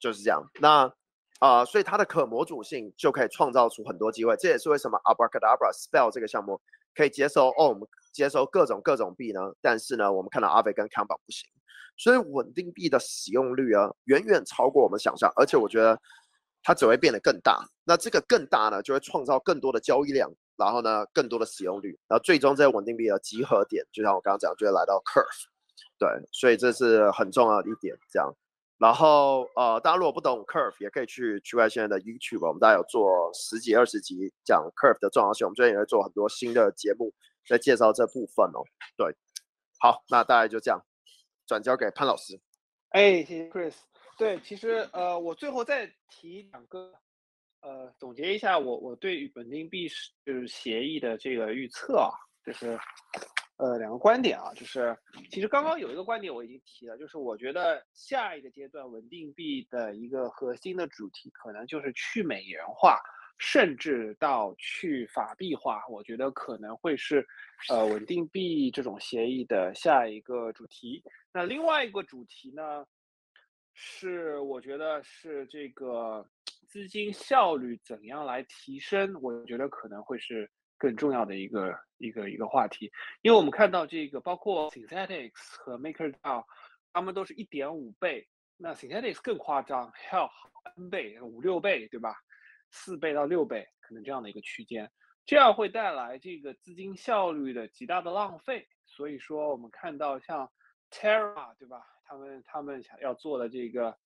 [0.01, 0.51] 就是这样。
[0.61, 0.93] 那
[1.41, 4.37] 啊，所以它的可模组性就可以创造出很多机会。
[4.37, 6.61] 这也是为什么 Abracadabra Spell 这个项目
[6.95, 11.49] 可以接收哦，我们接收各种各种币呢，但是呢，我们看到 Aave 跟 c a m b a 不行。
[11.97, 16.01] 所以稳定币的使用率啊，远远超过我们想象，而且我觉得
[16.63, 17.65] 它只会变得更大。
[17.85, 25.45] 那这个更大呢，就会创造更多的交易量，然后呢，更多的使用率，然后最终这些稳定币的集合点，就像我刚刚讲，就会来到 Curve。
[25.97, 27.97] 对，所以这是很重要的一点。
[28.11, 28.35] 这样，
[28.79, 35.47] 然后呃，大家如果不懂 Curve，也可以去区块链的 YouTube，我们大概有做十几二十集讲 Curve 的重要性。
[35.47, 37.15] 我们最近也会做很多新的节目
[37.47, 38.65] 在介绍这部分哦。
[38.97, 39.15] 对，
[39.79, 40.81] 好，那大概就这样。
[41.47, 42.41] 转交给潘老师。
[42.89, 43.75] 哎，谢谢 Chris。
[44.17, 46.93] 对，其实呃，我最后再提两个，
[47.61, 49.89] 呃，总结一下我我对稳定币
[50.25, 52.11] 就是协议的这个预测啊，
[52.47, 52.79] 就是
[53.57, 54.97] 呃两个观点啊，就是
[55.31, 62.99] 其实刚刚有一个观点我已经提了，就是我觉得下一个阶段稳定币的一个核心的主题可能就是去美元化。
[63.37, 67.27] 甚至到去法币化，我觉得可能会是，
[67.69, 71.03] 呃，稳定币这种协议的下一个主题。
[71.33, 72.87] 那另外一个主题呢，
[73.73, 76.25] 是我觉得是这个
[76.69, 80.49] 资金效率怎样来提升，我觉得可能会是
[80.85, 82.93] 更重要的一个一个一个话题。
[83.23, 86.45] 因为我们看到这个，包括 Synthetics 和 MakerDAO，
[86.93, 90.31] 他们都是一点五倍，那 Synthetics 更夸张，要
[90.77, 92.15] N 倍、五六倍，对吧？
[92.71, 94.91] 四倍到六倍，可能这样的一个区间，
[95.25, 98.69] 这样会带来这个资金效率的极大的浪费。
[98.85, 100.51] 所以说，我们看到像
[100.91, 101.81] Terra 对吧？
[102.05, 103.97] 他们他们想要做的这个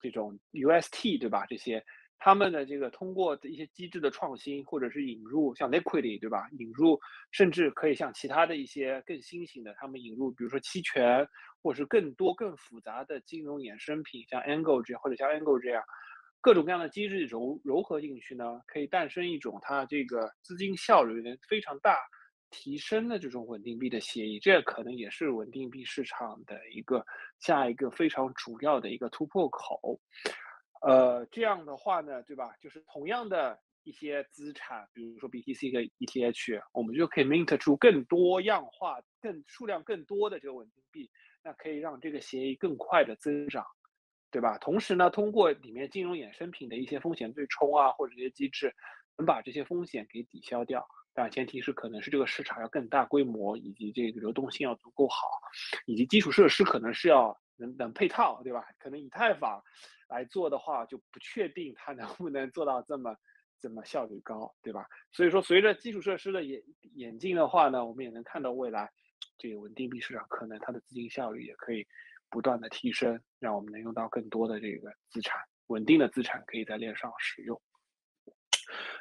[0.00, 1.46] 这种 UST 对吧？
[1.46, 1.84] 这些
[2.18, 6.48] 他们的这个通过一些机制的创新，或者是引入像 Liquidity 对吧？
[6.58, 6.98] 引入
[7.32, 11.26] 甚至可以像其他的一些更新型的，他们引入比如说期权，
[11.62, 15.82] 或者是更多更复杂的金融衍生品，像 Angle 这样或者像 Angle 这样。
[16.40, 21.96] 各种各样的机制揉揉合进去呢，可以诞生一种它这个资金效率能非常大
[22.50, 27.02] 提升的这种稳定币的协议，这可能也是稳定币市场的一个
[27.40, 29.98] 下一个非常主要的一个突破口。
[30.86, 32.54] 呃，这样的话呢，对吧？
[32.60, 41.10] 就是同样的一些资产，比如说 BTC 和 ETH，我们就可以 mint 出更多样化、更数量更多的这个稳定币，
[41.42, 43.64] 那可以让这个协议更快的增长。
[44.30, 44.58] 对吧？
[44.58, 48.74] 同时呢，通过里面金融衍生品的一些风险对冲啊，或者这些机制，
[49.16, 50.84] 能把这些风险给抵消掉。
[51.14, 55.28] 但前提是可能是这个市场要更大规模，以及这个流动性要足够好，
[55.86, 58.64] 以及基础设施可能是要能能配套，对吧？
[58.78, 59.62] 可能以太坊
[60.08, 63.16] 来做的话，就不确定它能不能做到这么
[63.60, 64.86] 这么效率高，对吧？
[65.12, 66.62] 所以说，随着基础设施的演
[66.94, 68.90] 演进的话呢，我们也能看到未来
[69.38, 71.86] 这个稳定币市场可能它的资金效率也可以。
[72.30, 77.62] 不断的提升，让我们能用到更多的这个资产，稳定的资产可以在链上使用。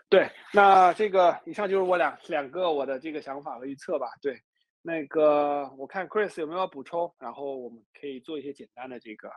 [0.07, 4.05] 对，那这个以上就是我两两个我的这个想法和预测吧。
[4.21, 4.39] 对，
[4.83, 9.31] 那个我看 Chris 有没有补充，然后我们可以做一些简单的这个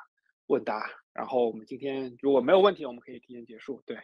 [0.49, 3.83] 问答，然后我们今天如果没有问题，我们可以提前结束。
[3.87, 3.97] 对，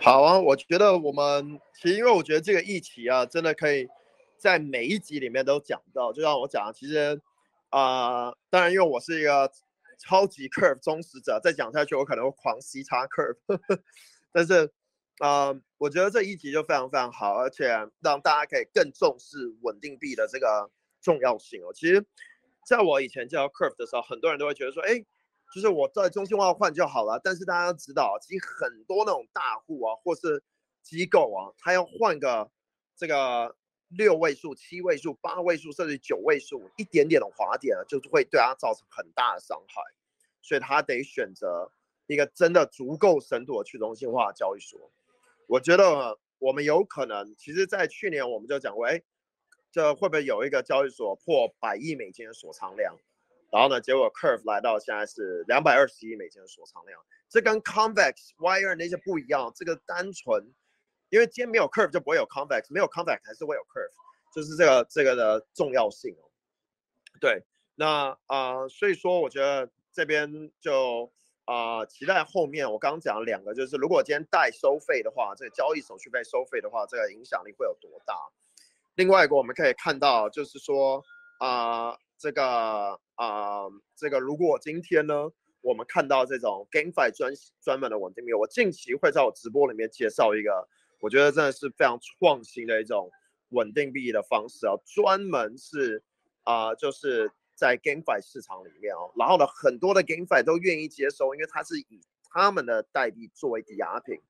[0.00, 3.88] 好啊，我觉得我们其实因为我觉得这个议题啊，真的可以
[4.36, 7.22] 在每一集里面都讲到，就像我讲，其实。
[7.72, 9.50] 啊，当然，因为我是一个
[9.96, 13.38] 超级 curve 忠实者，再讲下去我可能会狂吸叉 curve，
[14.30, 14.70] 但是，
[15.18, 17.68] 啊，我觉得这一集就非常非常好，而且
[18.00, 20.70] 让大家可以更重视稳定币的这个
[21.00, 21.72] 重要性哦。
[21.72, 22.04] 其实，
[22.66, 25.04] 在我以前教 curve 的时候，很多人都会觉得说，哎，
[25.54, 27.20] 就是我在中心化换就好了。
[27.22, 30.42] 但是大家要知道，其实很多那种大户啊，或是
[30.82, 32.50] 机构啊，他要换个
[32.96, 33.56] 这个。
[33.94, 39.82] 六位数、七位数、八位数，甚至九位数，一点点的滑点啊，就是会对他造成很大的伤害，
[40.40, 41.70] 所以他得选择
[42.06, 44.90] 一个真的足够深度的去中心化交易所。
[45.46, 49.02] 我觉得我们有可能，其实，在去年我们就讲过，哎，
[49.70, 52.96] 这会不会有一个交易所破百亿美金的锁仓量？
[53.50, 60.52] 然后呢，结果 Curve 来到现在是两百二十亿美金的锁仓量，这跟 Convex、Wire 那些不一样，这个单纯。
[61.10, 66.24] 因为今天没有 curve 就不会有 convex，没有 convex 还是会有 curve，就是这个这个的重要性哦。
[67.20, 71.12] 对，那啊，所以说我觉得这边就
[71.52, 78.14] 啊，期待后面我刚刚讲两个，就是如果今天代收费的话，这个交易手续费收费的话，这个影响力会有多大？
[78.94, 81.04] 另外一个我们可以看到，就是说
[81.40, 90.66] 啊，这个啊，这个如果今天呢，我们看到这种 gamefi 专专门的稳定币，我近期会在我直播里面介绍一个。
[91.00, 93.10] 我觉得真的是非常创新的一种
[93.50, 96.02] 稳定币的方式啊，专门是
[96.44, 97.30] 啊，就是
[97.62, 104.20] 在 GameFi 市场里面哦，然后呢，很多的 GameFi 都愿意接收，因为它是以他们的代币作为抵押品，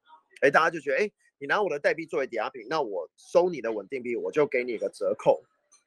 [0.43, 5.43] 哎，大家就觉得，哎，你拿我的代币作为抵押品，那我收你的稳定币，我就给你一个折扣，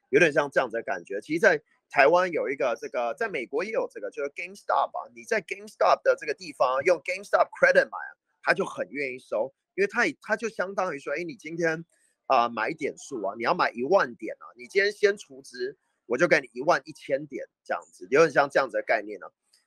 [0.08, 1.20] 有点像这样子的感觉。
[1.20, 7.96] 其实，在台湾有一个这个，在美国也有这个，就是 GameStop 啊，你在 GameStop 的这个地方用 GameStop Credit 买，
[8.42, 11.84] 他就很愿意收，因为他他就相当于说，哎，你今天
[12.26, 19.26] 啊买点数啊，你要买一万点啊，你今天先储值，我就给你一万一千点这样子，有点像这样子的概念呢。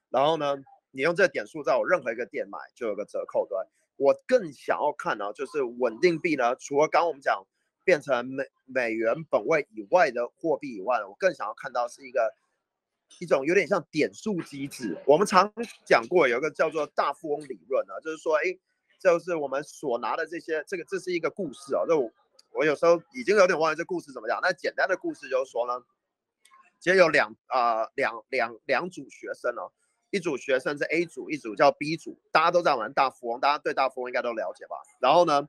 [0.09, 0.57] 然后呢，
[0.91, 3.57] 你用这个点数在我任何一个店买，就有个折扣，对。
[3.97, 7.45] 我更想要看呢，就是稳定币呢，除了刚刚我们讲。
[7.85, 12.31] 变成美美元本位以外的货币以外，我更想要看到是一个
[13.17, 14.95] 一种有点像点数机制。
[15.07, 15.51] 我们常
[15.85, 18.55] 讲过有一个叫做大富翁理论啊，就是说，哎，
[18.99, 21.83] 就是我们所拿的这些，这个这是一个故事啊。
[21.87, 22.11] 就
[22.51, 24.39] 我有时候已经有点忘了这故事怎么讲。
[24.39, 25.83] 那简单的故事就是说呢，
[26.79, 29.71] 其实有两啊两两两组学生哦，
[30.11, 32.19] 一组学生是 A 组，一组叫 B 组。
[32.31, 34.75] 大家都在玩大富翁，大家对大富翁应该都了解吧？
[34.99, 35.47] 然后呢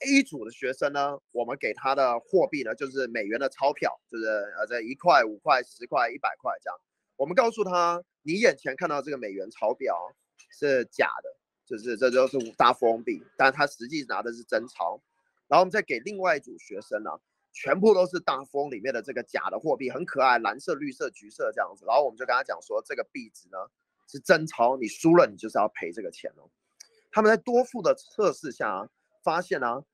[0.00, 4.26] ？A 组的学生呢，我们给他的货币呢，就是美元的钞票，就是
[4.58, 6.78] 呃这一块、五块、十块、一百块这样。
[7.16, 9.96] 我们告诉他，你眼前看到这个美元钞票
[10.50, 15.00] 是假的，就是这就是大富翁币，但他实际拿的是真钞。
[15.46, 17.10] 然后我们再给另外一组学生呢，
[17.54, 21.86] 全部都是大富翁里面的这个假的货币，很可爱，蓝色、绿色、橘色这样子。
[21.86, 23.56] 然后我们就跟他讲说，这个币值呢
[24.06, 26.50] 是真钞，你输了你就是要赔这个钱哦。
[27.10, 28.90] 他们在多付的测试下
[29.22, 29.84] 发现呢。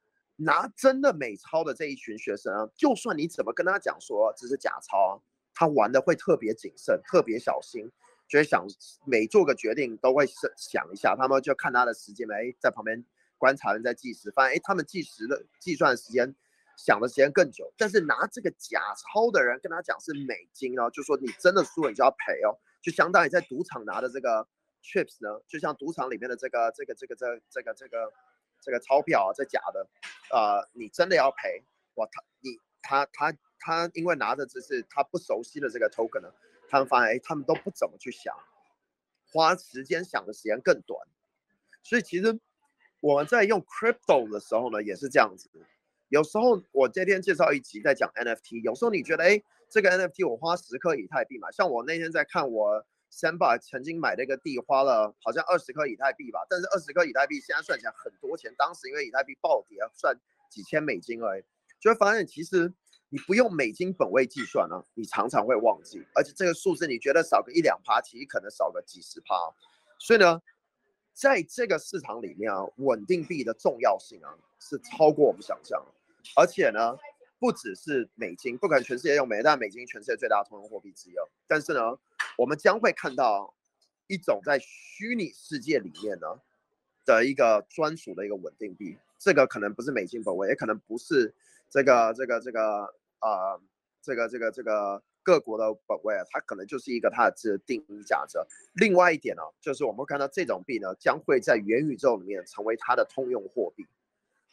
[0.42, 5.12] 拿真的美钞的这一群学生啊，就算你怎么跟他讲说这是假钞啊，
[5.52, 7.92] 他玩的会特别谨慎、特别小心，
[8.26, 8.66] 就会想
[9.04, 11.14] 每做个决定都会想想一下。
[11.14, 13.04] 他们就看他的时间，哎，在旁边
[13.36, 16.34] 观察人在计时，发现哎，他们计时的计算时间
[16.84, 17.72] 想的时间更久。
[17.76, 24.46] 但是拿这个假钞的人跟他讲是美金哦，就说你真的输了你就要赔哦，就相当于在赌场拿的这个
[24.82, 28.12] chips 呢，就像赌场里面的这个这个这个这这个这个。
[28.62, 29.88] 这个钞票啊，这假的，
[30.30, 31.64] 呃，你真的要赔
[31.94, 32.06] 哇？
[32.12, 32.50] 他你
[32.82, 36.30] 他他他，因为拿着这是他不熟悉的这个 token 呢，
[36.68, 38.36] 他们发现哎，他们都不怎么去想，
[39.32, 41.00] 花时间想的时间更短。
[41.82, 42.38] 所以其实
[43.00, 45.48] 我们在用 crypto 的时候呢，也是这样子。
[46.10, 52.84] 有时候我今天介绍一集在讲 NFT，有时候你觉得哎，这个 NFT 我花十颗以太币嘛，像我那天在看我。
[53.12, 60.16] 三把曾经买那个地花了好像二十颗以太币吧，但是二十颗以太币现在算起来很多钱，当时因为以太币暴跌，算
[60.48, 61.42] 几千美金而已，
[61.80, 62.72] 就会发现其实
[63.08, 69.34] 你不用美金本位计算呢，你常常会忘记，而且这个数字你觉得少个一两趴，其实可能少个几十趴，
[69.98, 70.40] 所以呢，
[71.12, 75.84] 在这个市场里面啊，稳定币的重要性啊是超过我们想象，
[76.36, 76.96] 而且呢，
[77.38, 81.14] 不只是美金，不可能全世界用美，但美金全世界最大的通用货币之一，
[81.46, 81.98] 但是呢。
[82.36, 83.54] 我们将会看到
[84.06, 86.40] 一种在虚拟世界里面呢
[87.04, 91.34] 的一个专属的一个稳定币，这个可能不是美金本位，也可能不是
[91.68, 93.60] 这个这个这个呃
[94.00, 98.38] 这个这个这个各国的本位啊，它可能就是一个它的这定义价值。
[98.74, 103.86] 另外一点呢，就是我们看到这种币呢将会在元宇宙里面成为它的通用货币。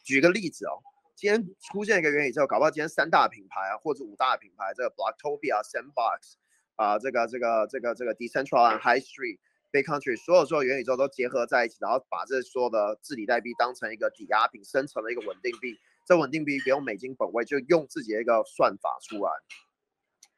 [0.02, 0.82] 举个例子哦，
[1.18, 6.34] 今天出现一个元宇宙，搞不好今天三大品牌啊或者五大品牌，这个 Blocktopia、Sandbox。
[6.76, 9.40] 啊，这个这个这个这个 Decentraland High Street
[9.72, 15.76] Big Country 所有所有元宇宙都结合在一起，然后把这所有的治理代币当成一个抵押品，生成了一个稳定币。
[16.06, 19.32] 这稳定币不用美金本位，就用自己的一个算法出来，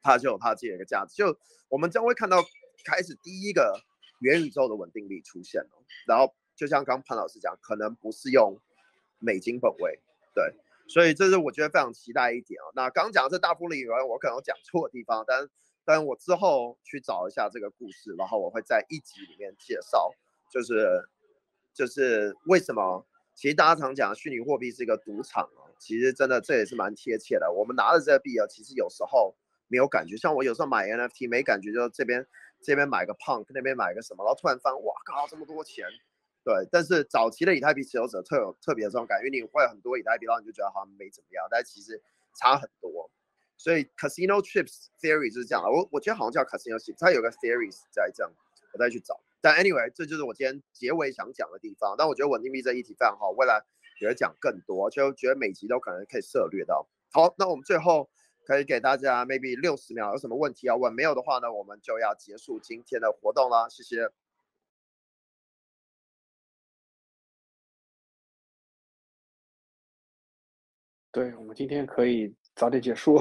[0.01, 1.15] 它就有它自己的一个价值。
[1.15, 1.39] 就
[1.69, 2.43] 我们将会看到
[2.87, 3.79] 开始第一个
[4.21, 5.71] 元宇宙的稳定币出现了。
[6.07, 8.59] 然后就像刚潘老师讲，可能不是用
[9.19, 10.01] 美金本位，
[10.35, 10.55] 对，
[10.93, 12.67] 所以这是我觉得非常期待一点啊。
[12.75, 15.49] 那刚讲这大幅里面，我可能讲错地方，但。
[15.83, 20.13] 但我之后去找一下这个故事，然后我会在一集里面介绍，
[20.53, 21.03] 就是
[21.75, 23.05] 就是为什么？
[23.35, 27.51] 其实大家常讲虚拟货币是一个赌场啊，其实真的这也是蛮贴切的。
[27.51, 29.35] 我们拿着这个币啊，其实有时候
[29.67, 32.25] 没有感觉，像我有时候买 NFT 没感觉，就这边
[32.61, 35.89] 这边买个 Punk，那边买个什么，然后突然翻，哇靠，这么多钱！
[36.43, 42.01] 对，但是早期的以太币持有者特有特别这种感觉，因为你会很多以太币，然后你就觉得好像没怎么样，但其实
[42.39, 43.11] 差很多。
[43.59, 48.33] 所以 casino chips theory 就是这样，我我觉得好像叫 casino chips，它有个 theory 在这样，
[48.73, 49.21] 我再去找。
[49.43, 51.95] 但 anyway，这就是我今天结尾想讲的地方。
[51.99, 53.63] 但我觉得稳定币这一题非常好，未来
[54.01, 56.89] 也会讲更多，就觉得每集都可能可以涉略到。
[57.13, 58.09] 好，那我们最后
[58.47, 60.93] 可以给大家 maybe 六十秒，有什么问题要问？
[60.93, 63.69] 没有的话呢，我们就要结束今天的活动了。
[63.69, 64.11] 谢谢。
[71.13, 72.35] 对我们今天可以。
[72.57, 73.17] 早点结束，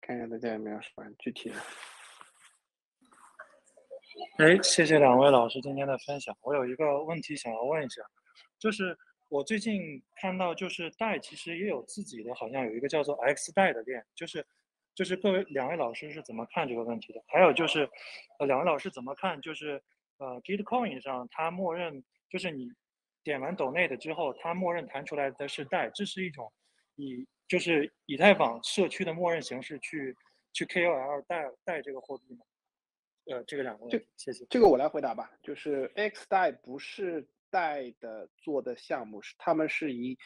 [0.00, 1.56] 看看大家有没有什么具体的。
[4.38, 6.34] 哎，谢谢两位老师今天的分享。
[6.40, 8.00] 我有一个问题想要问一下，
[8.58, 8.96] 就是
[9.28, 14.46] 我最近看到，就是代其实也有自己的，好像有一个叫做 X 代的链，就是
[14.94, 17.22] 就是各位两位老师是怎么看这个问题的？
[17.26, 17.86] 还有就是，
[18.38, 19.38] 呃，两位老师怎么看？
[19.42, 19.82] 就是
[20.18, 22.68] 呃，Gitcoin 上它默认就是你
[23.22, 26.50] 点完 Donate 之后，它默认弹出来的是代，这是一种
[26.96, 30.16] 以就是以太坊社区的默认形式去
[30.52, 32.44] 去 KOL 代代这个货币吗？
[33.26, 34.44] 呃，这个两个，谢谢。
[34.50, 35.30] 这个我来回答吧。
[35.42, 40.18] 就是 X 代不是代的做的项目，是他们是以，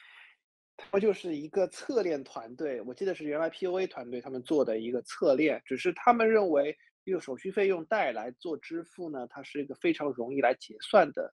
[0.76, 2.80] 他们就是一个侧链团队。
[2.80, 11.32] 我记得是原来 POA 团队他们做的一个侧链，只是他们认为用手续费用代来做支付呢，它是一个非常容易来结算的。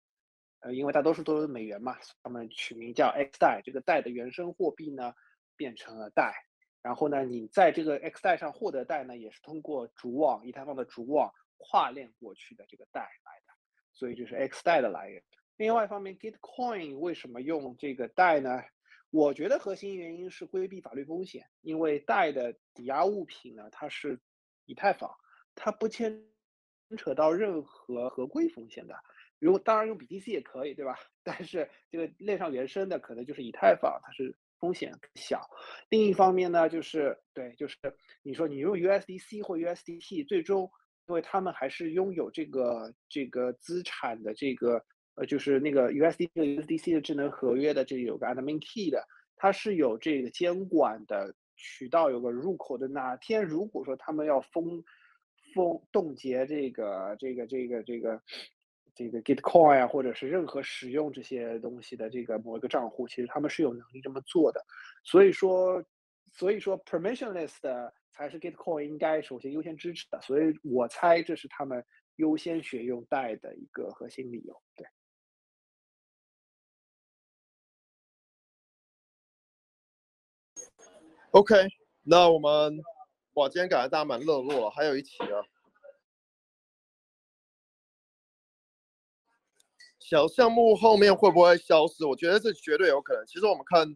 [0.59, 3.61] 呃，因为大多数都是美元嘛，他们取名叫 X 代。
[3.65, 5.11] 这个代的原生货币呢
[5.55, 6.33] 变成了代，
[6.81, 11.31] 然后呢，你在这个 X 代上获得代呢，也是通过主网以太坊的主网。
[11.57, 13.53] 跨链过去的这个代来的，
[13.93, 15.23] 所以这是 X 代的来源。
[15.55, 18.61] 另外一方面，Gitcoin 为什么用这个代呢？
[19.09, 24.19] 我觉得核心原因是规避法律风险，因为代的抵押物品呢，它是
[24.65, 25.09] 以太坊，
[25.55, 26.27] 它不牵
[26.97, 28.93] 扯到任何合规风险的。
[29.39, 30.99] 如果当然用 BTC 也可以，对吧？
[31.23, 35.41] 但是这个链上原生的可能就是以太坊，它是风险小。
[35.89, 37.77] 另一方面呢，就是对，就是
[38.23, 40.69] 你说你用 USDC 或 USDT，最终
[41.07, 44.83] 因为他们还是拥有这个这个资产的这个
[45.15, 49.01] 呃，就是那个 USD 和 USDC 的智能合约的，这里有个 admin key 的，
[49.37, 52.87] 它是有这个监管的渠道，有个入口的。
[52.87, 54.83] 哪天如果说他们要封
[55.53, 58.21] 封冻结这个这个这个这个
[58.95, 64.65] 这个 Gitcoin 啊，或者是任何使用这些东西的这个某一个账户，其实他们是有能力这么做的。
[65.03, 65.83] 所以说，
[66.31, 67.93] 所以说 permissionless 的。
[68.17, 71.85] 才是 Gitcoin 应该首先优先支持的，所以我猜这是他们
[72.15, 74.61] 优先选用代的一个核心理由。
[74.73, 74.87] 对。
[81.31, 81.67] OK，
[82.03, 82.81] 那我们
[83.33, 85.43] 哇，今天感觉大家蛮热络，还有一题啊。
[90.07, 92.05] 小项目后面会不会消失？
[92.05, 93.25] 我觉得这绝对有可能。
[93.25, 93.95] 其实我们看。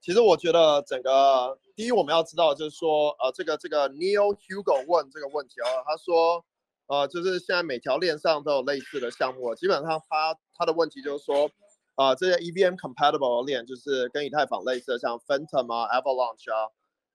[0.00, 6.44] 其实我觉得整个第一我们要知道就是说，呃，这个这个 Neil Hugo 问这个问题啊，他说，
[6.88, 11.48] 呃，就是现在每条链上都有类似的项目，基本上他他的问题就是说，
[11.94, 16.66] 啊，这些 EVM compatible 链就是跟以太坊类似的，像 Phantom 啊、Avalanche 啊、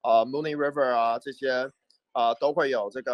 [0.04, 1.70] 呃 Moon River 啊这些，
[2.18, 3.14] 啊都会有这个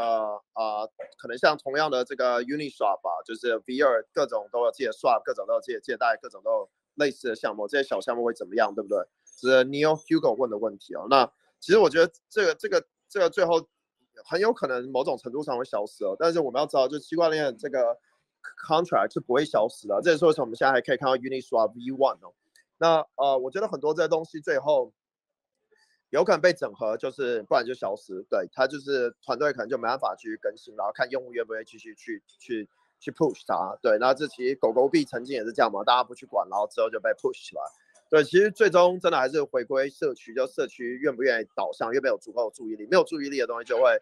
[0.53, 0.87] 啊，
[1.17, 8.97] 可能像同样的这个 Uniswap 啊，就是 V2 各种都有借 swap，各种都有借借贷，各种都有类似的项目，这些小项目会怎么样，对不对？
[9.25, 11.07] 是 Neil Hugo 问的问题哦。
[11.09, 11.29] 那
[11.59, 13.67] 其实我觉得这个、这个、这个最后
[14.23, 16.15] 很有可能某种程度上会消失哦。
[16.17, 17.97] 但是我们要知道，就区块链这个
[18.65, 19.99] contract 是不会消失的。
[20.01, 22.31] 这也是为什么我们现在还可以看到 Uniswap V1 哦。
[22.77, 24.93] 那呃，我觉得很多这些东西最后
[26.13, 28.23] 有可能被整合，就是不然就消失。
[28.29, 33.75] 对，它就是团队可能就没办法去更新，然后看用户愿不愿意继续去去去 push 它。
[33.81, 37.61] 对，那这其实狗狗币曾经也是这样嘛，大家不去管，然后之后就被 push 起来。
[38.11, 43.99] 对，其实最终真的还是回归社区，就社区愿不愿意导向，愿不愿意有足够的注意力，没有注意力的东西就会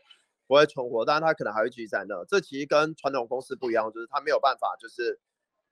[0.47, 2.26] 不会存活，但是它可能还会继续在那。
[2.26, 5.18] 这其实跟传统公司不一样，就是它没有办法就是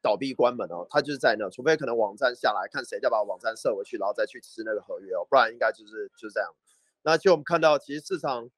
[0.02, 6.50] 倒闭关门哦，它就是在那，除非可能网站下来看谁再把网站设回去，然后再去吃那个合约哦，不然应该就是就是这样。
[7.04, 8.50] 那就我们看到，其实市场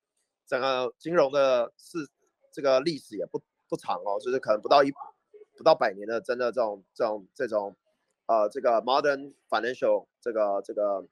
[0.47, 2.07] 整个金融的市
[2.51, 4.91] 这个历史也不不长哦，就是可能不到一
[5.57, 7.75] 不到百年的真的这种这种这种。
[8.27, 11.05] 呃，这个 modern financial 这个这个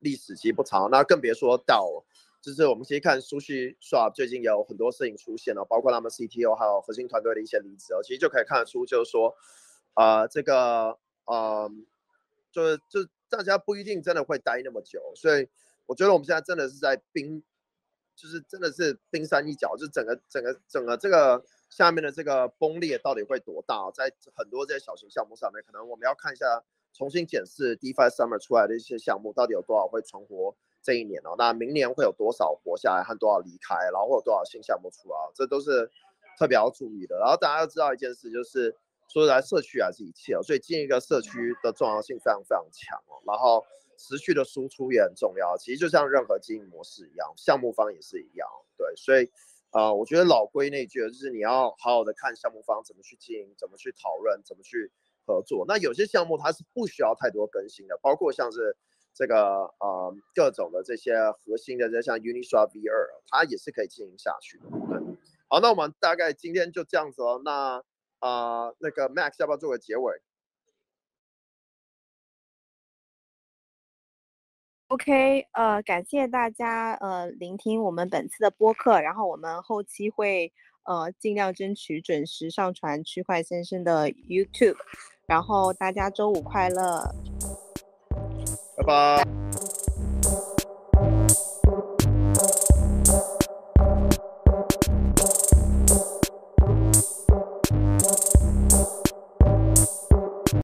[0.00, 2.04] 历史其实不长，那更别说到，
[2.44, 9.34] 就是我们其实看苏旭 swap 最近有很多事情出现了，包括他们 CTO 还有核心团队的一些离职哦，其实就可以看得出，就是说，
[9.94, 11.70] 呃，这个呃，
[12.52, 15.48] 就是就大家不一定真的会待那么久，所以
[15.86, 17.42] 我觉得我们现在真的是在冰，
[18.14, 21.44] 就是真的是冰山一角，就整个整个整个这个。
[21.70, 23.90] 下面的这个崩裂到底会多大？
[23.92, 30.54] 在很多这些小型项目上面，可能我们要看一下，重新检视 DeFi Summer 出来的一些项目，到底有多少会存活
[30.84, 31.34] 这一年哦？
[31.38, 33.74] 那明年会有多少活下来和多少离开？
[33.90, 35.16] 然后会有多少新项目出来？
[35.34, 35.90] 这都是
[36.38, 37.18] 特别要注意的。
[37.18, 38.76] 然后大家要知道一件事，就是
[39.08, 43.18] 说来社区还是一切哦，所以进一个社区的重要性非常非常强哦。
[43.26, 43.64] 然后
[43.96, 45.56] 持续的输出也很重要。
[45.56, 48.46] 其实就像任何经营模式一样，项目方也是一样。
[48.76, 49.30] 对，所以。
[49.74, 54.92] 啊，我觉得老归那句，就是你要好好的看项目方怎么去经营，怎么去讨论，怎么去
[55.26, 55.64] 合作。
[55.66, 58.76] 那有些项目它是不需要太多更新的，包括像是
[59.14, 59.36] 这个
[59.78, 62.90] 呃各种的这些核心的，这像 Uniswap V2，
[63.28, 64.64] 它也是可以经营下去的。
[64.68, 65.16] 对，
[65.48, 67.40] 好，那我们大概今天就这样子哦。
[67.44, 67.82] 那
[68.18, 70.14] 啊、那个 Max 要不要做个结尾
[74.88, 80.52] ？OK，呃，感谢大家呃聆听我们本次的播客，然后我们后期会
[80.84, 84.76] 呃尽量争取准时上传区块先生的 YouTube，
[85.26, 87.14] 然后大家周五快乐。
[88.76, 89.43] 拜拜。